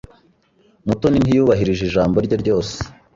Mutoni 0.85 1.17
ntiyubahirije 1.21 1.83
ijambo 1.85 2.15
rye 2.25 2.35
rwose. 2.41 2.75